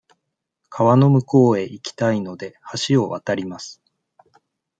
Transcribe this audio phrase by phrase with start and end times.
[0.69, 2.55] 川の向こうへ行きたいので、
[2.87, 3.83] 橋を渡ります。